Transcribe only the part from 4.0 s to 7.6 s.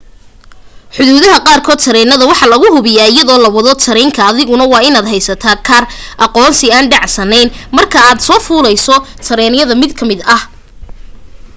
ka adiguna waa in aad heysata kaar aqoonsi aan dhacsanen